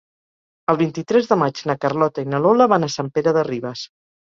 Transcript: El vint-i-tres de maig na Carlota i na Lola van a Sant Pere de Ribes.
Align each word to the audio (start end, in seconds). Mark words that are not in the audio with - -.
El 0.71 0.79
vint-i-tres 0.81 1.29
de 1.33 1.37
maig 1.43 1.61
na 1.73 1.77
Carlota 1.85 2.25
i 2.25 2.33
na 2.33 2.41
Lola 2.47 2.69
van 2.75 2.89
a 2.89 2.91
Sant 2.97 3.15
Pere 3.21 3.37
de 3.39 3.47
Ribes. 3.53 3.89